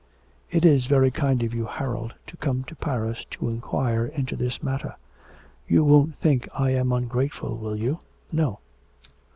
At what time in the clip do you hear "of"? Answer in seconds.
1.43-1.53